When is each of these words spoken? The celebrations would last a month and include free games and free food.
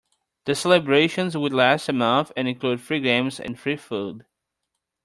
The 0.45 0.55
celebrations 0.55 1.37
would 1.37 1.53
last 1.53 1.87
a 1.87 1.93
month 1.93 2.31
and 2.35 2.47
include 2.47 2.81
free 2.81 3.01
games 3.01 3.39
and 3.39 3.59
free 3.59 3.77
food. 3.77 4.25